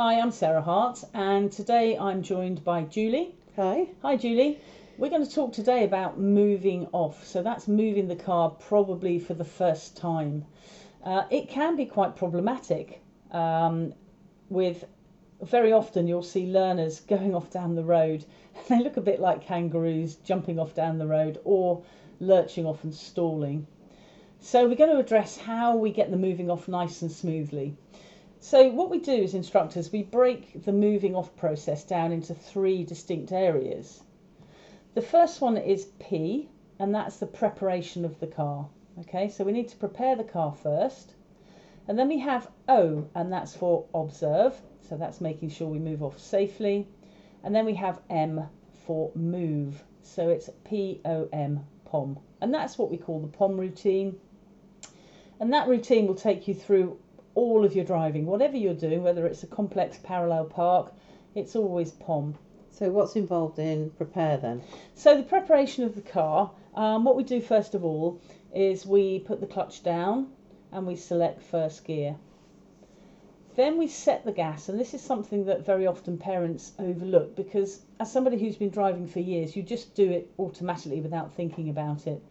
Hi, 0.00 0.20
I'm 0.20 0.30
Sarah 0.30 0.62
Hart, 0.62 1.02
and 1.12 1.50
today 1.50 1.98
I'm 1.98 2.22
joined 2.22 2.62
by 2.62 2.82
Julie. 2.82 3.34
Hi. 3.56 3.88
Hi, 4.02 4.14
Julie. 4.14 4.60
We're 4.96 5.10
going 5.10 5.26
to 5.26 5.34
talk 5.34 5.52
today 5.52 5.82
about 5.82 6.20
moving 6.20 6.86
off. 6.92 7.26
So 7.26 7.42
that's 7.42 7.66
moving 7.66 8.06
the 8.06 8.14
car 8.14 8.50
probably 8.50 9.18
for 9.18 9.34
the 9.34 9.44
first 9.44 9.96
time. 9.96 10.44
Uh, 11.02 11.24
it 11.30 11.48
can 11.48 11.74
be 11.74 11.84
quite 11.84 12.14
problematic. 12.14 13.02
Um, 13.32 13.92
with 14.48 14.84
very 15.42 15.72
often 15.72 16.06
you'll 16.06 16.22
see 16.22 16.46
learners 16.46 17.00
going 17.14 17.34
off 17.34 17.50
down 17.50 17.74
the 17.74 17.82
road, 17.82 18.24
and 18.54 18.66
they 18.68 18.84
look 18.84 18.98
a 18.98 19.00
bit 19.00 19.18
like 19.18 19.44
kangaroos 19.44 20.14
jumping 20.14 20.60
off 20.60 20.76
down 20.76 20.98
the 20.98 21.08
road 21.08 21.40
or 21.42 21.82
lurching 22.20 22.66
off 22.66 22.84
and 22.84 22.94
stalling. 22.94 23.66
So 24.38 24.68
we're 24.68 24.76
going 24.76 24.92
to 24.92 25.00
address 25.00 25.36
how 25.36 25.74
we 25.74 25.90
get 25.90 26.12
the 26.12 26.16
moving 26.16 26.52
off 26.52 26.68
nice 26.68 27.02
and 27.02 27.10
smoothly. 27.10 27.74
So 28.40 28.68
what 28.68 28.88
we 28.88 29.00
do 29.00 29.24
as 29.24 29.34
instructors, 29.34 29.90
we 29.90 30.04
break 30.04 30.64
the 30.64 30.72
moving 30.72 31.16
off 31.16 31.34
process 31.36 31.82
down 31.82 32.12
into 32.12 32.34
three 32.34 32.84
distinct 32.84 33.32
areas. 33.32 34.02
The 34.94 35.02
first 35.02 35.40
one 35.40 35.56
is 35.56 35.86
P, 35.98 36.48
and 36.78 36.94
that's 36.94 37.16
the 37.16 37.26
preparation 37.26 38.04
of 38.04 38.20
the 38.20 38.28
car. 38.28 38.68
Okay, 39.00 39.28
so 39.28 39.44
we 39.44 39.52
need 39.52 39.68
to 39.68 39.76
prepare 39.76 40.14
the 40.14 40.24
car 40.24 40.52
first. 40.52 41.14
And 41.88 41.98
then 41.98 42.08
we 42.08 42.18
have 42.20 42.48
O, 42.68 43.08
and 43.14 43.32
that's 43.32 43.54
for 43.54 43.86
observe. 43.92 44.54
So 44.88 44.96
that's 44.96 45.20
making 45.20 45.50
sure 45.50 45.68
we 45.68 45.78
move 45.78 46.02
off 46.02 46.18
safely. 46.18 46.86
And 47.42 47.54
then 47.54 47.66
we 47.66 47.74
have 47.74 48.00
M 48.08 48.48
for 48.86 49.10
move. 49.14 49.82
So 50.02 50.28
it's 50.28 50.48
P 50.64 51.00
O 51.04 51.28
M, 51.32 51.66
POM. 51.84 52.18
And 52.40 52.54
that's 52.54 52.78
what 52.78 52.90
we 52.90 52.98
call 52.98 53.20
the 53.20 53.26
POM 53.26 53.58
routine. 53.58 54.18
And 55.40 55.52
that 55.52 55.68
routine 55.68 56.06
will 56.06 56.14
take 56.14 56.46
you 56.46 56.54
through 56.54 56.98
all 57.38 57.64
of 57.64 57.76
your 57.76 57.84
driving, 57.84 58.26
whatever 58.26 58.56
you're 58.56 58.74
doing, 58.74 59.04
whether 59.04 59.24
it's 59.24 59.44
a 59.44 59.46
complex 59.46 59.96
parallel 60.02 60.44
park, 60.44 60.92
it's 61.36 61.54
always 61.54 61.92
POM. 61.92 62.34
So 62.72 62.90
what's 62.90 63.14
involved 63.14 63.60
in 63.60 63.90
prepare 63.90 64.36
then? 64.38 64.60
So 64.96 65.16
the 65.16 65.22
preparation 65.22 65.84
of 65.84 65.94
the 65.94 66.02
car, 66.02 66.50
um, 66.74 67.04
what 67.04 67.16
we 67.16 67.22
do 67.22 67.40
first 67.40 67.74
of 67.76 67.84
all 67.84 68.20
is 68.52 68.84
we 68.84 69.20
put 69.20 69.40
the 69.40 69.46
clutch 69.46 69.84
down 69.84 70.32
and 70.72 70.84
we 70.84 70.96
select 70.96 71.42
first 71.42 71.84
gear. 71.84 72.16
Then 73.54 73.78
we 73.78 73.86
set 73.86 74.24
the 74.24 74.32
gas, 74.32 74.68
and 74.68 74.78
this 74.78 74.94
is 74.94 75.00
something 75.00 75.46
that 75.46 75.66
very 75.66 75.86
often 75.86 76.18
parents 76.18 76.72
overlook 76.78 77.34
because, 77.36 77.80
as 77.98 78.10
somebody 78.10 78.38
who's 78.38 78.56
been 78.56 78.70
driving 78.70 79.06
for 79.06 79.20
years, 79.20 79.56
you 79.56 79.62
just 79.62 79.94
do 79.94 80.10
it 80.10 80.30
automatically 80.38 81.00
without 81.00 81.32
thinking 81.32 81.68
about 81.68 82.06
it. 82.06 82.22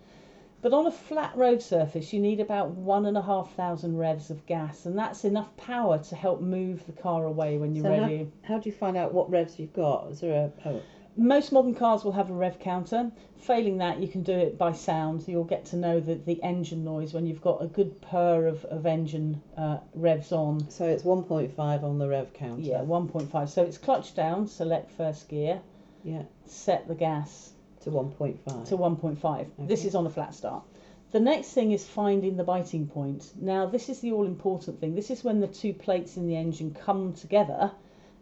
But 0.59 0.73
on 0.73 0.87
a 0.87 0.91
flat 0.91 1.37
road 1.37 1.61
surface, 1.61 2.11
you 2.11 2.19
need 2.19 2.39
about 2.39 2.71
one 2.71 3.05
and 3.05 3.15
a 3.15 3.21
half 3.21 3.53
thousand 3.53 3.97
revs 3.97 4.31
of 4.31 4.45
gas, 4.47 4.87
and 4.87 4.97
that's 4.97 5.23
enough 5.23 5.55
power 5.55 5.99
to 5.99 6.15
help 6.15 6.41
move 6.41 6.85
the 6.87 6.93
car 6.93 7.25
away 7.25 7.57
when 7.57 7.75
you're 7.75 7.85
so 7.85 7.91
ready. 7.91 8.31
How, 8.41 8.55
how, 8.55 8.59
do 8.59 8.69
you 8.69 8.75
find 8.75 8.97
out 8.97 9.13
what 9.13 9.29
revs 9.29 9.59
you've 9.59 9.73
got? 9.73 10.09
Is 10.09 10.21
there 10.21 10.51
a, 10.65 10.81
most 11.15 11.51
modern 11.51 11.73
cars 11.73 12.03
will 12.03 12.11
have 12.11 12.29
a 12.29 12.33
rev 12.33 12.59
counter. 12.59 13.11
Failing 13.37 13.77
that, 13.77 13.99
you 13.99 14.07
can 14.07 14.23
do 14.23 14.33
it 14.33 14.57
by 14.57 14.71
sound. 14.71 15.27
You'll 15.27 15.43
get 15.43 15.65
to 15.65 15.75
know 15.75 15.99
the, 15.99 16.15
the 16.15 16.41
engine 16.43 16.83
noise 16.83 17.13
when 17.13 17.25
you've 17.25 17.41
got 17.41 17.61
a 17.61 17.67
good 17.67 18.01
purr 18.01 18.47
of, 18.47 18.65
of 18.65 18.85
engine 18.85 19.41
uh, 19.57 19.77
revs 19.93 20.31
on. 20.31 20.69
So 20.69 20.85
it's 20.85 21.03
1.5 21.03 21.83
on 21.83 21.97
the 21.97 22.07
rev 22.07 22.33
counter? 22.33 22.61
Yeah, 22.61 22.81
1.5. 22.81 23.49
So 23.49 23.63
it's 23.63 23.77
clutch 23.77 24.15
down, 24.15 24.47
select 24.47 24.91
first 24.91 25.29
gear. 25.29 25.61
Yeah. 26.03 26.23
Set 26.45 26.87
the 26.87 26.95
gas 26.95 27.53
to 27.87 27.93
1.5. 27.93 28.67
To 28.67 28.77
1.5. 28.77 29.23
Okay. 29.23 29.49
This 29.59 29.85
is 29.85 29.95
on 29.95 30.05
a 30.05 30.09
flat 30.09 30.35
start. 30.35 30.63
The 31.11 31.21
next 31.21 31.53
thing 31.53 31.71
is 31.71 31.87
finding 31.87 32.35
the 32.35 32.43
biting 32.43 32.85
point. 32.85 33.31
Now, 33.39 33.65
this 33.65 33.87
is 33.87 34.01
the 34.01 34.11
all 34.11 34.25
important 34.25 34.81
thing. 34.81 34.93
This 34.93 35.09
is 35.09 35.23
when 35.23 35.39
the 35.39 35.47
two 35.47 35.73
plates 35.73 36.17
in 36.17 36.27
the 36.27 36.35
engine 36.35 36.73
come 36.73 37.13
together 37.13 37.71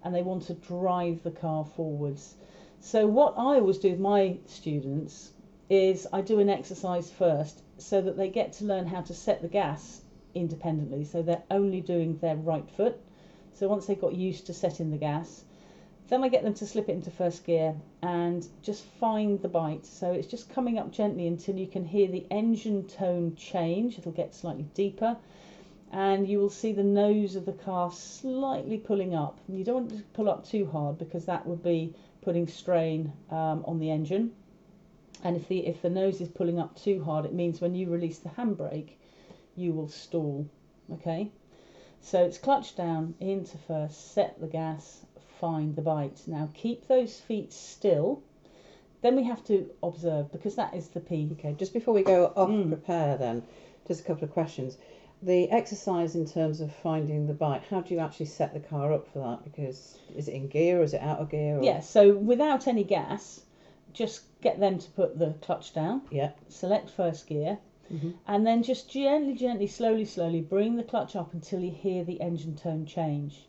and 0.03 0.13
they 0.13 0.21
want 0.21 0.43
to 0.43 0.53
drive 0.53 1.23
the 1.23 1.31
car 1.31 1.65
forwards. 1.65 2.35
So, 2.79 3.07
what 3.07 3.33
I 3.37 3.57
always 3.59 3.79
do 3.79 3.89
with 3.89 3.99
my 3.99 4.37
students 4.45 5.33
is 5.67 6.05
I 6.13 6.21
do 6.21 6.39
an 6.39 6.49
exercise 6.49 7.09
first 7.09 7.63
so 7.79 8.01
that 8.01 8.17
they 8.17 8.29
get 8.29 8.53
to 8.53 8.65
learn 8.65 8.85
how 8.85 9.01
to 9.01 9.15
set 9.15 9.41
the 9.41 9.47
gas 9.47 10.01
independently. 10.35 11.05
So, 11.05 11.23
they're 11.23 11.41
only 11.49 11.81
doing 11.81 12.19
their 12.19 12.35
right 12.35 12.69
foot. 12.69 12.99
So, 13.53 13.67
once 13.67 13.87
they've 13.87 13.99
got 13.99 14.13
used 14.13 14.45
to 14.45 14.53
setting 14.53 14.91
the 14.91 14.97
gas, 14.97 15.43
then 16.07 16.23
I 16.23 16.29
get 16.29 16.43
them 16.43 16.53
to 16.55 16.67
slip 16.67 16.89
it 16.89 16.93
into 16.93 17.09
first 17.09 17.43
gear 17.45 17.75
and 18.01 18.47
just 18.61 18.83
find 18.99 19.41
the 19.41 19.47
bite. 19.47 19.85
So 19.85 20.11
it's 20.11 20.27
just 20.27 20.49
coming 20.49 20.77
up 20.77 20.91
gently 20.91 21.27
until 21.27 21.55
you 21.55 21.67
can 21.67 21.85
hear 21.85 22.07
the 22.07 22.25
engine 22.29 22.87
tone 22.87 23.35
change. 23.35 23.97
It'll 23.97 24.11
get 24.11 24.35
slightly 24.35 24.67
deeper 24.75 25.17
and 25.91 26.27
you 26.27 26.39
will 26.39 26.49
see 26.49 26.73
the 26.73 26.83
nose 26.83 27.35
of 27.35 27.45
the 27.45 27.53
car 27.53 27.91
slightly 27.91 28.77
pulling 28.77 29.15
up. 29.15 29.39
You 29.47 29.63
don't 29.63 29.75
want 29.75 29.97
to 29.97 30.03
pull 30.13 30.29
up 30.29 30.45
too 30.45 30.65
hard 30.67 30.97
because 30.97 31.25
that 31.25 31.45
would 31.47 31.63
be 31.63 31.95
putting 32.21 32.47
strain 32.47 33.13
um, 33.31 33.63
on 33.65 33.79
the 33.79 33.89
engine. 33.89 34.33
And 35.23 35.35
if 35.37 35.47
the 35.47 35.65
if 35.65 35.81
the 35.81 35.89
nose 35.89 36.21
is 36.21 36.27
pulling 36.27 36.59
up 36.59 36.75
too 36.75 37.03
hard, 37.03 37.25
it 37.25 37.33
means 37.33 37.61
when 37.61 37.73
you 37.73 37.89
release 37.89 38.19
the 38.19 38.29
handbrake, 38.29 38.97
you 39.55 39.73
will 39.73 39.87
stall. 39.87 40.47
Okay, 40.91 41.31
so 42.01 42.23
it's 42.23 42.37
clutch 42.37 42.75
down 42.75 43.15
into 43.19 43.57
first, 43.57 44.13
set 44.13 44.39
the 44.39 44.47
gas, 44.47 45.05
find 45.39 45.75
the 45.75 45.81
bite. 45.81 46.21
Now 46.27 46.49
keep 46.53 46.87
those 46.87 47.19
feet 47.19 47.53
still. 47.53 48.21
Then 49.01 49.15
we 49.15 49.23
have 49.23 49.43
to 49.45 49.69
observe 49.83 50.31
because 50.31 50.55
that 50.55 50.73
is 50.73 50.87
the 50.87 50.99
P. 50.99 51.29
Okay, 51.33 51.53
just 51.53 51.73
before 51.73 51.93
we 51.93 52.03
go 52.03 52.33
off 52.35 52.49
mm. 52.49 52.69
prepare 52.69 53.17
then, 53.17 53.43
just 53.87 54.01
a 54.01 54.03
couple 54.03 54.23
of 54.23 54.31
questions. 54.31 54.77
The 55.21 55.49
exercise 55.51 56.15
in 56.15 56.25
terms 56.25 56.59
of 56.59 56.73
finding 56.73 57.27
the 57.27 57.33
bite, 57.33 57.63
how 57.69 57.81
do 57.81 57.93
you 57.93 57.99
actually 57.99 58.25
set 58.27 58.53
the 58.53 58.59
car 58.59 58.93
up 58.93 59.07
for 59.11 59.19
that? 59.19 59.43
Because 59.43 59.97
is 60.15 60.27
it 60.27 60.33
in 60.33 60.47
gear 60.47 60.79
or 60.79 60.83
is 60.83 60.93
it 60.93 61.01
out 61.01 61.19
of 61.19 61.29
gear? 61.29 61.57
Or... 61.57 61.63
Yeah, 61.63 61.79
so 61.79 62.15
without 62.15 62.67
any 62.67 62.83
gas, 62.83 63.41
just 63.93 64.23
get 64.41 64.59
them 64.59 64.77
to 64.77 64.89
put 64.91 65.17
the 65.17 65.33
clutch 65.41 65.73
down. 65.73 66.01
Yeah. 66.11 66.31
Select 66.49 66.89
first 66.89 67.27
gear. 67.27 67.57
Mm-hmm. 67.91 68.11
And 68.27 68.45
then 68.45 68.63
just 68.63 68.89
gently, 68.89 69.35
gently, 69.35 69.67
slowly, 69.67 70.05
slowly 70.05 70.41
bring 70.41 70.75
the 70.75 70.83
clutch 70.83 71.15
up 71.15 71.33
until 71.33 71.59
you 71.59 71.71
hear 71.71 72.03
the 72.03 72.19
engine 72.19 72.55
tone 72.55 72.85
change. 72.85 73.45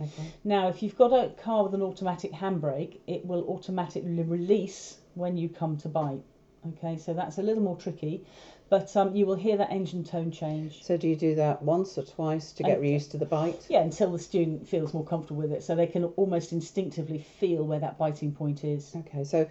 Okay. 0.00 0.32
Now, 0.44 0.68
if 0.68 0.82
you've 0.82 0.96
got 0.96 1.12
a 1.12 1.30
car 1.30 1.64
with 1.64 1.74
an 1.74 1.82
automatic 1.82 2.32
handbrake, 2.32 2.98
it 3.06 3.24
will 3.24 3.44
automatically 3.48 4.22
release 4.22 4.98
when 5.14 5.36
you 5.36 5.48
come 5.48 5.76
to 5.78 5.88
bite. 5.88 6.22
Okay, 6.68 6.96
so 6.96 7.14
that's 7.14 7.38
a 7.38 7.42
little 7.42 7.62
more 7.62 7.76
tricky, 7.76 8.24
but 8.68 8.94
um, 8.96 9.14
you 9.14 9.24
will 9.24 9.36
hear 9.36 9.56
that 9.56 9.70
engine 9.70 10.02
tone 10.02 10.32
change. 10.32 10.82
So, 10.82 10.96
do 10.96 11.06
you 11.06 11.14
do 11.14 11.36
that 11.36 11.62
once 11.62 11.96
or 11.96 12.02
twice 12.02 12.52
to 12.52 12.64
get 12.64 12.78
okay. 12.78 12.92
used 12.92 13.12
to 13.12 13.18
the 13.18 13.24
bite? 13.24 13.64
Yeah, 13.68 13.82
until 13.82 14.10
the 14.10 14.18
student 14.18 14.68
feels 14.68 14.92
more 14.92 15.04
comfortable 15.04 15.42
with 15.42 15.52
it, 15.52 15.62
so 15.62 15.76
they 15.76 15.86
can 15.86 16.04
almost 16.16 16.52
instinctively 16.52 17.18
feel 17.18 17.64
where 17.64 17.78
that 17.78 17.98
biting 17.98 18.32
point 18.32 18.64
is. 18.64 18.94
Okay, 18.96 19.22
so 19.22 19.48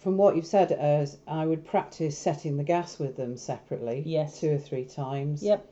from 0.00 0.16
what 0.16 0.36
you've 0.36 0.46
said, 0.46 0.72
as 0.72 1.18
I 1.26 1.44
would 1.44 1.66
practice 1.66 2.16
setting 2.16 2.56
the 2.56 2.64
gas 2.64 2.98
with 2.98 3.16
them 3.16 3.36
separately. 3.36 4.02
Yes. 4.06 4.40
Two 4.40 4.52
or 4.52 4.58
three 4.58 4.84
times. 4.84 5.42
Yep. 5.42 5.66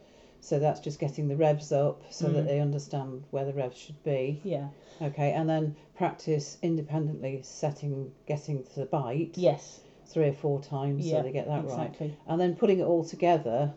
So 0.46 0.60
that's 0.60 0.78
just 0.78 1.00
getting 1.00 1.26
the 1.26 1.34
revs 1.34 1.72
up 1.72 2.04
so 2.08 2.28
mm. 2.28 2.34
that 2.34 2.46
they 2.46 2.60
understand 2.60 3.24
where 3.32 3.44
the 3.44 3.52
revs 3.52 3.76
should 3.76 4.00
be. 4.04 4.40
Yeah. 4.44 4.68
Okay, 5.02 5.32
and 5.32 5.50
then 5.50 5.74
practice 5.96 6.56
independently 6.62 7.40
setting, 7.42 8.12
getting 8.28 8.62
to 8.62 8.80
the 8.80 8.86
bite. 8.86 9.32
Yes. 9.34 9.80
Three 10.06 10.28
or 10.28 10.32
four 10.32 10.62
times 10.62 11.04
yeah, 11.04 11.16
so 11.16 11.22
they 11.24 11.32
get 11.32 11.48
that 11.48 11.64
exactly. 11.64 12.08
right. 12.10 12.18
And 12.28 12.40
then 12.40 12.54
putting 12.54 12.78
it 12.78 12.84
all 12.84 13.02
together 13.02 13.74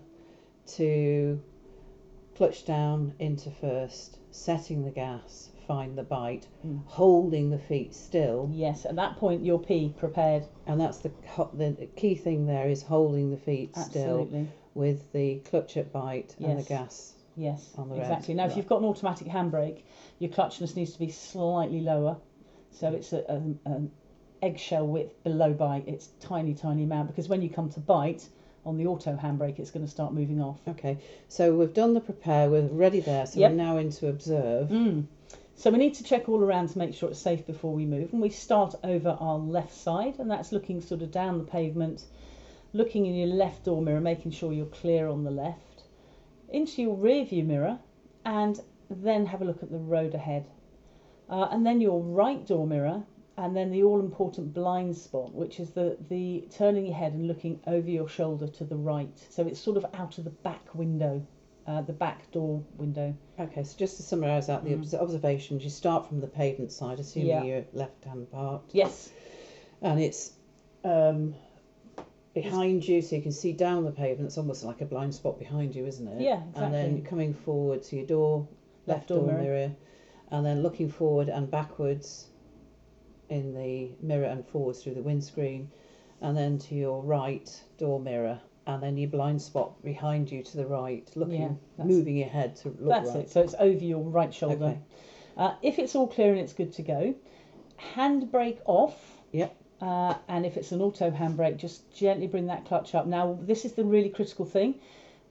to 0.75 1.41
clutch 2.35 2.65
down 2.65 3.15
into 3.17 3.49
first, 3.49 4.19
setting 4.29 4.85
the 4.85 4.91
gas, 4.91 5.49
find 5.67 5.97
the 5.97 6.03
bite, 6.03 6.45
mm. 6.63 6.85
holding 6.85 7.49
the 7.49 7.57
feet 7.57 7.95
still. 7.95 8.47
Yes, 8.53 8.85
at 8.85 8.95
that 8.95 9.17
point 9.17 9.43
your 9.43 9.59
P 9.59 9.91
prepared. 9.97 10.45
And 10.67 10.79
that's 10.79 10.99
the 10.99 11.11
the 11.55 11.87
key 11.95 12.13
thing 12.13 12.45
there 12.45 12.69
is 12.69 12.83
holding 12.83 13.31
the 13.31 13.37
feet 13.37 13.75
still. 13.75 14.21
Absolutely. 14.21 14.27
still 14.29 14.47
with 14.79 15.11
the 15.11 15.39
clutch 15.49 15.75
at 15.75 15.91
bite 15.91 16.33
yes. 16.39 16.49
and 16.49 16.59
the 16.59 16.63
gas. 16.63 17.13
Yes, 17.35 17.69
on 17.77 17.89
the 17.89 17.95
exactly. 17.95 18.33
Red. 18.33 18.37
Now, 18.37 18.43
right. 18.43 18.51
if 18.51 18.57
you've 18.57 18.67
got 18.67 18.79
an 18.79 18.85
automatic 18.85 19.27
handbrake, 19.27 19.81
your 20.19 20.31
clutchness 20.31 20.75
needs 20.75 20.93
to 20.93 20.99
be 20.99 21.11
slightly 21.11 21.81
lower, 21.81 22.15
so 22.71 22.93
it's 22.93 23.11
a, 23.11 23.19
a, 23.27 23.35
an 23.69 23.91
eggshell 24.41 24.87
width 24.87 25.21
below 25.23 25.51
bite. 25.53 25.83
It's 25.87 26.07
tiny, 26.21 26.53
tiny 26.53 26.83
amount 26.83 27.09
because 27.09 27.27
when 27.27 27.41
you 27.41 27.49
come 27.49 27.69
to 27.71 27.81
bite 27.81 28.27
on 28.65 28.77
the 28.77 28.87
auto 28.87 29.17
handbrake, 29.17 29.59
it's 29.59 29.69
going 29.69 29.85
to 29.85 29.91
start 29.91 30.13
moving 30.13 30.41
off. 30.41 30.59
Okay, 30.65 30.97
so 31.27 31.53
we've 31.53 31.73
done 31.73 31.93
the 31.93 32.01
prepare. 32.01 32.49
We're 32.49 32.61
ready 32.61 33.01
there. 33.01 33.25
So 33.25 33.39
yep. 33.39 33.51
we're 33.51 33.57
now 33.57 33.77
into 33.77 34.07
observe. 34.07 34.69
Mm. 34.69 35.05
So 35.57 35.71
we 35.71 35.77
need 35.77 35.95
to 35.95 36.03
check 36.05 36.29
all 36.29 36.41
around 36.41 36.69
to 36.69 36.77
make 36.77 36.95
sure 36.95 37.09
it's 37.09 37.19
safe 37.19 37.45
before 37.45 37.73
we 37.73 37.85
move, 37.85 38.13
and 38.13 38.21
we 38.21 38.29
start 38.29 38.75
over 38.81 39.17
our 39.19 39.37
left 39.37 39.75
side, 39.75 40.19
and 40.19 40.31
that's 40.31 40.53
looking 40.53 40.79
sort 40.79 41.01
of 41.01 41.11
down 41.11 41.37
the 41.37 41.43
pavement 41.43 42.01
looking 42.73 43.05
in 43.05 43.15
your 43.15 43.27
left 43.27 43.65
door 43.65 43.81
mirror, 43.81 43.99
making 44.01 44.31
sure 44.31 44.53
you're 44.53 44.65
clear 44.67 45.07
on 45.07 45.23
the 45.23 45.31
left, 45.31 45.83
into 46.49 46.81
your 46.81 46.95
rear 46.95 47.25
view 47.25 47.43
mirror, 47.43 47.79
and 48.25 48.59
then 48.89 49.25
have 49.25 49.41
a 49.41 49.45
look 49.45 49.63
at 49.63 49.71
the 49.71 49.77
road 49.77 50.13
ahead. 50.13 50.47
Uh, 51.29 51.47
and 51.51 51.65
then 51.65 51.79
your 51.81 52.01
right 52.01 52.45
door 52.45 52.65
mirror, 52.65 53.03
and 53.37 53.55
then 53.55 53.71
the 53.71 53.83
all 53.83 53.99
important 53.99 54.53
blind 54.53 54.95
spot, 54.95 55.33
which 55.33 55.59
is 55.59 55.71
the, 55.71 55.95
the 56.09 56.43
turning 56.49 56.85
your 56.85 56.95
head 56.95 57.13
and 57.13 57.27
looking 57.27 57.59
over 57.67 57.89
your 57.89 58.07
shoulder 58.07 58.47
to 58.47 58.65
the 58.65 58.75
right. 58.75 59.17
So 59.29 59.45
it's 59.47 59.59
sort 59.59 59.77
of 59.77 59.85
out 59.93 60.17
of 60.17 60.23
the 60.23 60.29
back 60.31 60.73
window 60.75 61.23
uh, 61.67 61.81
the 61.81 61.93
back 61.93 62.31
door 62.31 62.63
window. 62.77 63.13
Okay, 63.39 63.63
so 63.63 63.77
just 63.77 63.97
to 63.97 64.03
summarise 64.03 64.47
that, 64.47 64.63
the 64.63 64.71
Mm. 64.71 64.93
observations, 64.99 65.63
you 65.63 65.69
start 65.69 66.03
from 66.07 66.19
the 66.19 66.27
pavement 66.27 66.71
side, 66.71 66.99
assuming 66.99 67.27
Yeah. 67.29 67.43
you're 67.43 67.65
left-hand 67.73 68.31
parked, 68.31 68.73
Yes, 68.73 69.11
and 69.83 69.99
it's 69.99 70.33
um, 70.83 71.35
behind 72.43 72.87
you, 72.87 73.01
so 73.01 73.15
you 73.15 73.21
can 73.21 73.31
see 73.31 73.53
down 73.53 73.85
the 73.85 73.91
pavement. 73.91 74.27
It's 74.27 74.37
almost 74.37 74.63
like 74.63 74.81
a 74.81 74.85
blind 74.85 75.13
spot 75.13 75.39
behind 75.39 75.75
you, 75.75 75.85
isn't 75.85 76.07
it? 76.07 76.21
Yeah, 76.21 76.41
exactly. 76.49 76.63
And 76.63 76.73
then 76.73 77.03
coming 77.03 77.33
forward 77.33 77.83
to 77.83 77.95
your 77.95 78.05
door, 78.05 78.47
left, 78.85 79.07
door, 79.07 79.25
mirror. 79.25 79.71
and 80.31 80.45
then 80.45 80.61
looking 80.61 80.89
forward 80.89 81.29
and 81.29 81.49
backwards 81.49 82.27
in 83.29 83.53
the 83.53 83.91
mirror 84.01 84.25
and 84.25 84.45
forwards 84.47 84.83
through 84.83 84.95
the 84.95 85.01
windscreen, 85.01 85.69
and 86.21 86.35
then 86.35 86.57
to 86.57 86.75
your 86.75 87.01
right 87.03 87.49
door 87.77 87.99
mirror, 87.99 88.39
and 88.67 88.81
then 88.81 88.97
your 88.97 89.09
blind 89.09 89.41
spot 89.41 89.81
behind 89.83 90.31
you 90.31 90.43
to 90.43 90.57
the 90.57 90.65
right, 90.65 91.09
looking, 91.15 91.57
Yeah, 91.77 91.85
moving 91.85 92.17
your 92.17 92.27
head 92.29 92.55
to 92.57 92.69
look 92.69 92.89
that's 92.89 93.09
right. 93.09 93.25
it. 93.25 93.29
So 93.31 93.41
it's 93.41 93.55
over 93.59 93.83
your 93.83 94.01
right 94.01 94.33
shoulder. 94.33 94.65
Okay. 94.65 94.79
Uh, 95.37 95.55
if 95.61 95.79
it's 95.79 95.95
all 95.95 96.07
clear 96.07 96.31
and 96.31 96.39
it's 96.41 96.53
good 96.53 96.73
to 96.73 96.81
go, 96.83 97.15
handbrake 97.95 98.59
off. 98.65 99.21
Yep. 99.31 99.55
Uh, 99.81 100.15
and 100.27 100.45
if 100.45 100.57
it's 100.57 100.71
an 100.71 100.81
auto 100.81 101.09
handbrake, 101.09 101.57
just 101.57 101.89
gently 101.93 102.27
bring 102.27 102.47
that 102.47 102.65
clutch 102.65 102.93
up. 102.93 103.07
Now, 103.07 103.37
this 103.41 103.63
is 103.63 103.73
the 103.73 103.85
really 103.85 104.09
critical 104.09 104.45
thing. 104.45 104.75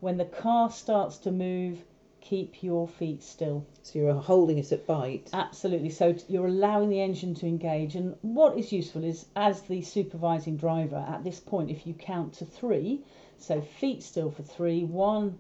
When 0.01 0.17
the 0.17 0.25
car 0.25 0.71
starts 0.71 1.19
to 1.19 1.31
move, 1.31 1.85
keep 2.21 2.63
your 2.63 2.89
feet 2.89 3.23
still. 3.23 3.67
So 3.83 3.99
you're 3.99 4.15
holding 4.15 4.59
it 4.59 4.73
at 4.73 4.87
bite. 4.87 5.31
Absolutely. 5.33 5.91
So 5.91 6.15
you're 6.29 6.47
allowing 6.47 6.89
the 6.89 7.01
engine 7.01 7.35
to 7.37 7.47
engage. 7.47 7.95
And 7.95 8.17
what 8.23 8.57
is 8.57 8.73
useful 8.73 9.05
is, 9.05 9.27
as 9.37 9.63
the 9.63 9.83
supervising 9.83 10.57
driver, 10.57 11.05
at 11.09 11.25
this 11.25 11.41
point, 11.41 11.71
if 11.71 11.87
you 11.87 11.95
count 11.95 12.35
to 12.35 12.45
three, 12.45 13.05
so 13.39 13.61
feet 13.61 14.03
still 14.03 14.31
for 14.31 14.43
three, 14.43 14.85
one, 14.85 15.39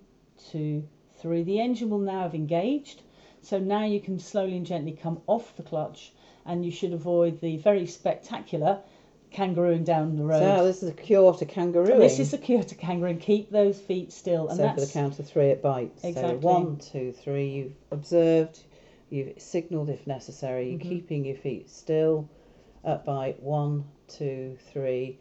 two, 0.50 0.86
three, 1.20 1.42
the 1.42 1.60
engine 1.60 1.90
will 1.90 1.98
now 1.98 2.22
have 2.22 2.34
engaged. 2.34 3.02
So 3.40 3.58
now 3.58 3.84
you 3.84 4.00
can 4.00 4.18
slowly 4.18 4.56
and 4.56 4.66
gently 4.66 4.92
come 4.92 5.20
off 5.26 5.56
the 5.56 5.62
clutch, 5.62 6.12
and 6.44 6.64
you 6.64 6.70
should 6.70 6.92
avoid 6.92 7.40
the 7.40 7.56
very 7.58 7.86
spectacular 7.86 8.80
kangarooing 9.32 9.84
down 9.84 10.16
the 10.16 10.24
road. 10.24 10.40
So 10.40 10.64
this 10.64 10.82
is 10.82 10.88
a 10.90 10.92
cure 10.92 11.34
to 11.34 11.46
kangarooing. 11.46 11.98
this 11.98 12.18
is 12.18 12.32
a 12.32 12.38
cure 12.38 12.62
to 12.62 12.74
kangarooing. 12.74 13.20
Keep 13.20 13.50
those 13.50 13.80
feet 13.80 14.12
still, 14.12 14.48
and 14.48 14.56
so 14.56 14.68
for 14.74 14.80
the 14.80 14.86
count 14.92 15.18
of 15.18 15.26
three 15.28 15.46
it 15.46 15.62
bites. 15.62 16.04
Exactly. 16.04 16.32
So 16.32 16.36
one, 16.38 16.76
two, 16.78 17.12
three. 17.12 17.48
You've 17.48 17.72
observed. 17.90 18.60
You've 19.10 19.40
signalled 19.40 19.88
if 19.88 20.06
necessary. 20.06 20.70
You're 20.70 20.80
Mhm. 20.80 20.88
keeping 20.88 21.24
your 21.24 21.36
feet 21.36 21.70
still. 21.70 22.28
At 22.84 23.04
bite 23.04 23.42
one, 23.42 23.84
two, 24.06 24.56
three, 24.72 25.18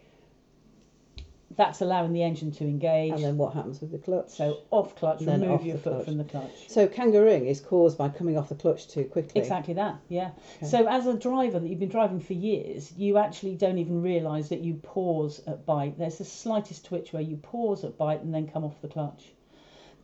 that's 1.56 1.80
allowing 1.80 2.12
the 2.12 2.22
engine 2.22 2.52
to 2.52 2.64
engage. 2.64 3.12
and 3.12 3.24
then 3.24 3.36
what 3.38 3.54
happens 3.54 3.80
with 3.80 3.90
the 3.90 3.98
clutch? 3.98 4.30
so 4.30 4.58
off 4.70 4.94
clutch, 4.96 5.20
Then 5.20 5.40
remove 5.40 5.60
off 5.60 5.66
your 5.66 5.76
foot 5.78 5.92
clutch. 5.94 6.04
from 6.04 6.18
the 6.18 6.24
clutch. 6.24 6.68
So 6.68 6.86
kangarooing 6.86 7.46
is 7.46 7.60
caused 7.60 7.96
by 7.96 8.10
coming 8.10 8.36
off 8.36 8.48
the 8.50 8.54
clutch 8.54 8.86
too 8.88 9.04
quickly. 9.04 9.40
Exactly 9.40 9.74
that, 9.74 9.98
yeah. 10.08 10.32
Okay. 10.58 10.66
So 10.66 10.86
as 10.86 11.06
a 11.06 11.14
driver 11.14 11.58
that 11.58 11.66
you've 11.66 11.80
been 11.80 11.88
driving 11.88 12.20
for 12.20 12.34
years, 12.34 12.92
you 12.96 13.16
actually 13.18 13.54
don't 13.54 13.78
even 13.78 14.02
realise 14.02 14.48
that 14.50 14.60
you 14.60 14.74
pause 14.74 15.40
at 15.46 15.64
bite. 15.64 15.98
There's 15.98 16.18
the 16.18 16.24
slightest 16.24 16.84
twitch 16.84 17.12
where 17.12 17.22
you 17.22 17.36
pause 17.38 17.82
at 17.84 17.96
bite 17.96 18.20
and 18.20 18.34
then 18.34 18.46
come 18.46 18.64
off 18.64 18.80
the 18.82 18.88
clutch. 18.88 19.32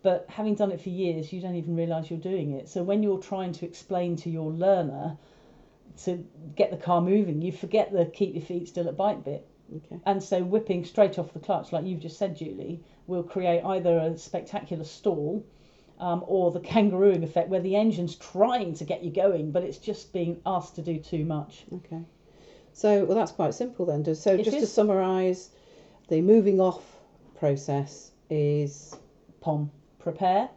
But 0.03 0.27
having 0.29 0.55
done 0.55 0.71
it 0.71 0.81
for 0.81 0.91
years, 0.91 1.33
you 1.33 1.41
don't 1.41 1.57
even 1.57 1.77
realise 1.77 2.11
you're 2.11 2.19
doing 2.19 2.53
it. 2.53 2.69
So 2.69 2.83
when 2.83 3.03
you're 3.03 3.21
trying 3.21 3.53
to 3.53 3.67
explain 3.67 4.17
to 4.17 4.31
your 4.31 4.51
learner 4.51 5.17
to 6.05 6.27
get 6.57 6.71
the 6.71 6.77
car 6.77 7.01
moving, 7.01 7.41
you 7.41 7.53
forget 7.53 7.93
the 7.93 8.07
keep 8.07 8.35
your 8.35 8.43
feet 8.45 8.69
still 8.69 8.89
at 8.89 8.97
bite 8.97 9.25
bit. 9.25 9.47
Okay. 9.77 10.01
And 10.07 10.23
so 10.23 10.43
whipping 10.43 10.85
straight 10.85 11.19
off 11.19 11.33
the 11.33 11.41
clutch, 11.41 11.73
like 11.73 11.85
you've 11.85 12.01
just 12.01 12.19
said, 12.19 12.37
Julie, 12.37 12.83
will 13.07 13.23
create 13.23 13.63
either 13.65 13.99
a 13.99 14.17
spectacular 14.17 14.85
stall 14.85 15.45
um, 15.99 16.25
or 16.27 16.51
the 16.51 16.61
kangarooing 16.61 17.23
effect 17.25 17.49
where 17.49 17.61
the 17.61 17.77
engine's 17.77 18.15
trying 18.17 18.75
to 18.75 18.85
get 18.85 19.03
you 19.03 19.11
going, 19.11 19.51
but 19.51 19.63
it's 19.63 19.79
just 19.79 20.13
being 20.13 20.41
asked 20.47 20.77
to 20.77 20.83
do 20.83 20.99
too 20.99 21.25
much. 21.25 21.65
Okay. 21.73 22.03
So 22.73 23.05
well, 23.05 23.17
that's 23.17 23.33
quite 23.33 23.55
simple 23.55 23.87
then. 23.87 24.15
So 24.15 24.35
It 24.35 24.45
just 24.45 24.59
to 24.59 24.67
summarise, 24.67 25.51
the 26.09 26.21
moving 26.21 26.61
off 26.61 26.83
process 27.39 28.11
is 28.31 28.97
Pom, 29.41 29.71
prepare, 29.99 30.51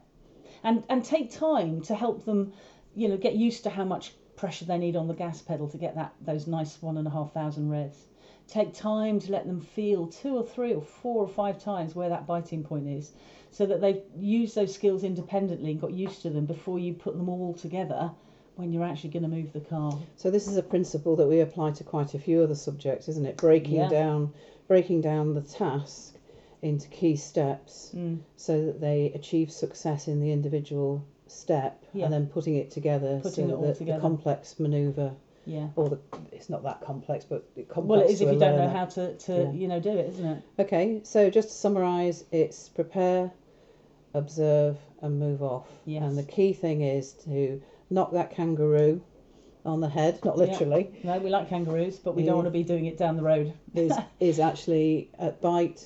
and 0.63 0.83
and 0.89 1.03
take 1.03 1.31
time 1.31 1.81
to 1.81 1.95
help 1.95 2.25
them, 2.25 2.53
you 2.95 3.07
know, 3.07 3.17
get 3.17 3.35
used 3.35 3.63
to 3.63 3.69
how 3.69 3.83
much 3.83 4.13
pressure 4.35 4.65
they 4.65 4.77
need 4.77 4.95
on 4.95 5.07
the 5.07 5.13
gas 5.13 5.41
pedal 5.41 5.67
to 5.67 5.77
get 5.77 5.95
that 5.95 6.13
those 6.21 6.47
nice 6.47 6.81
one 6.81 6.97
and 6.97 7.07
a 7.07 7.11
half 7.11 7.33
thousand 7.33 7.69
revs. 7.69 8.05
Take 8.47 8.73
time 8.73 9.19
to 9.19 9.31
let 9.31 9.45
them 9.45 9.59
feel 9.59 10.07
two 10.07 10.35
or 10.37 10.43
three 10.43 10.73
or 10.73 10.81
four 10.81 11.21
or 11.23 11.27
five 11.27 11.61
times 11.61 11.95
where 11.95 12.09
that 12.09 12.25
biting 12.25 12.63
point 12.63 12.87
is, 12.87 13.11
so 13.51 13.65
that 13.65 13.81
they've 13.81 14.01
used 14.17 14.55
those 14.55 14.73
skills 14.73 15.03
independently 15.03 15.71
and 15.71 15.81
got 15.81 15.91
used 15.91 16.21
to 16.21 16.29
them 16.29 16.45
before 16.45 16.79
you 16.79 16.93
put 16.93 17.17
them 17.17 17.27
all 17.27 17.53
together 17.53 18.11
when 18.55 18.71
you're 18.71 18.83
actually 18.85 19.09
going 19.09 19.23
to 19.23 19.29
move 19.29 19.51
the 19.53 19.59
car. 19.59 19.97
So 20.15 20.31
this 20.31 20.47
is 20.47 20.57
a 20.57 20.63
principle 20.63 21.15
that 21.17 21.27
we 21.27 21.41
apply 21.41 21.71
to 21.71 21.83
quite 21.83 22.13
a 22.13 22.19
few 22.19 22.41
other 22.41 22.55
subjects, 22.55 23.07
isn't 23.09 23.25
it? 23.25 23.37
Breaking 23.37 23.75
Yeah. 23.75 23.89
down, 23.89 24.33
breaking 24.67 25.01
down 25.01 25.33
the 25.33 25.41
task 25.41 26.15
into 26.61 26.87
key 26.87 27.15
steps 27.17 27.91
Mm. 27.95 28.19
so 28.35 28.65
that 28.65 28.79
they 28.81 29.11
achieve 29.13 29.51
success 29.51 30.07
in 30.07 30.19
the 30.21 30.31
individual 30.31 31.03
step, 31.27 31.83
Yeah. 31.93 32.05
and 32.05 32.13
then 32.13 32.27
putting 32.27 32.55
it 32.55 32.71
together 32.71 33.19
Putting 33.21 33.49
so 33.49 33.53
it 33.53 33.57
all 33.57 33.61
that 33.63 33.77
together. 33.77 33.97
the 33.97 34.01
complex 34.01 34.59
manoeuvre, 34.59 35.13
Yeah. 35.47 35.67
or 35.75 35.89
the 35.89 35.99
it's 36.31 36.49
not 36.49 36.61
that 36.63 36.81
complex, 36.81 37.23
but 37.25 37.47
it 37.55 37.69
complex 37.69 37.89
Well, 37.89 38.01
it 38.01 38.11
is 38.11 38.21
if 38.21 38.31
you 38.31 38.37
don't 38.39 38.57
know 38.57 38.67
how 38.69 38.85
to, 38.85 39.15
to 39.15 39.33
Yeah. 39.33 39.51
you 39.51 39.67
know 39.67 39.79
do 39.79 39.89
it, 39.91 40.09
isn't 40.09 40.25
it? 40.25 40.43
Okay, 40.59 40.99
so 41.03 41.29
just 41.29 41.47
to 41.49 41.55
summarise, 41.55 42.25
it's 42.31 42.67
prepare, 42.69 43.31
observe, 44.13 44.77
and 45.01 45.19
move 45.19 45.41
off. 45.41 45.67
Yes. 45.85 46.03
And 46.03 46.17
the 46.17 46.23
key 46.23 46.53
thing 46.53 46.81
is 46.81 47.13
to 47.25 47.61
knock 47.89 48.11
that 48.11 48.31
kangaroo 48.31 49.01
on 49.65 49.79
the 49.79 49.89
head, 49.89 50.19
not 50.25 50.37
Yeah. 50.37 50.45
literally, 50.45 50.89
No, 51.03 51.19
we 51.19 51.29
like 51.29 51.47
kangaroos, 51.49 51.97
but 51.99 52.15
we 52.15 52.23
Yeah. 52.23 52.27
don't 52.27 52.37
want 52.37 52.47
to 52.47 52.51
be 52.51 52.63
doing 52.63 52.85
it 52.85 52.97
down 52.97 53.15
the 53.17 53.23
road. 53.23 53.53
is 53.73 53.91
is 54.19 54.39
actually 54.39 55.09
at 55.19 55.39
bite, 55.41 55.85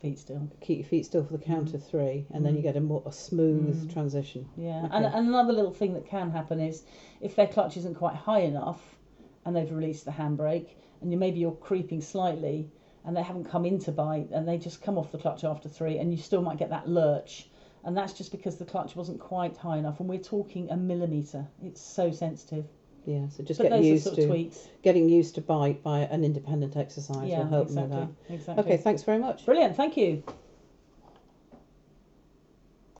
Feet 0.00 0.18
still. 0.18 0.48
keep 0.62 0.78
your 0.78 0.86
feet 0.86 1.04
still 1.04 1.22
for 1.22 1.36
the 1.36 1.44
count 1.44 1.74
of 1.74 1.84
three, 1.84 2.26
and 2.32 2.44
then 2.44 2.56
you 2.56 2.62
get 2.62 2.74
a 2.74 2.80
more 2.80 3.02
a 3.04 3.12
smooth 3.12 3.84
Mm. 3.86 3.92
transition. 3.92 4.48
Yeah, 4.56 4.86
Okay. 4.86 4.96
and, 4.96 5.04
and 5.04 5.28
another 5.28 5.52
little 5.52 5.72
thing 5.74 5.92
that 5.92 6.06
can 6.06 6.30
happen 6.30 6.58
is 6.58 6.84
if 7.20 7.36
their 7.36 7.46
clutch 7.46 7.76
isn't 7.76 7.94
quite 7.96 8.14
high 8.14 8.40
enough 8.40 8.98
and 9.44 9.54
they've 9.54 9.70
released 9.70 10.06
the 10.06 10.12
handbrake 10.12 10.68
and 11.02 11.12
you 11.12 11.18
maybe 11.18 11.38
you're 11.38 11.52
creeping 11.52 12.00
slightly 12.00 12.70
and 13.04 13.14
they 13.14 13.22
haven't 13.22 13.44
come 13.44 13.66
into 13.66 13.92
bite 13.92 14.30
and 14.30 14.48
they 14.48 14.56
just 14.56 14.80
come 14.80 14.96
off 14.96 15.12
the 15.12 15.18
clutch 15.18 15.44
after 15.44 15.68
three 15.68 15.98
and 15.98 16.10
you 16.12 16.16
still 16.18 16.40
might 16.40 16.56
get 16.58 16.70
that 16.70 16.88
lurch 16.88 17.50
and 17.84 17.94
that's 17.94 18.14
just 18.14 18.30
because 18.30 18.56
the 18.56 18.64
clutch 18.64 18.96
wasn't 18.96 19.20
quite 19.20 19.54
high 19.58 19.76
enough 19.76 20.00
and 20.00 20.08
we're 20.08 20.18
talking 20.18 20.70
a 20.70 20.76
millimetre. 20.78 21.46
It's 21.62 21.80
so 21.82 22.10
sensitive. 22.10 22.64
Yeah, 23.06 23.28
so 23.28 23.42
just 23.42 23.58
but 23.58 23.64
getting 23.70 23.78
those 23.78 23.86
are 23.86 23.92
used 23.92 24.04
sort 24.04 24.16
to 24.16 24.22
of 24.22 24.28
tweaks. 24.28 24.68
getting 24.82 25.08
used 25.08 25.34
to 25.36 25.40
bite 25.40 25.82
by 25.82 26.00
an 26.00 26.22
independent 26.24 26.76
exercise 26.76 27.28
Yeah, 27.28 27.38
will 27.40 27.46
help 27.46 27.66
exactly. 27.68 27.96
me 27.96 28.06
with 28.06 28.14
Exactly. 28.30 28.54
that. 28.54 28.60
Okay, 28.72 28.76
thanks 28.82 29.02
very 29.02 29.18
much. 29.18 29.44
Brilliant. 29.46 29.76
Thank 29.76 29.96
you. 29.96 30.22